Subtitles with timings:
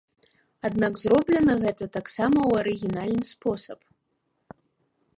[0.69, 3.79] Аднак зроблена гэта таксама ў арыгінальны спосаб.